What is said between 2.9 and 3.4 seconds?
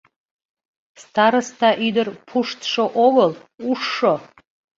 огыл,